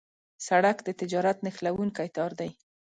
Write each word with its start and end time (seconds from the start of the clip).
سړک 0.47 0.77
د 0.83 0.89
تجارت 0.99 1.37
نښلونکی 1.45 2.07
تار 2.15 2.31
دی. 2.39 2.49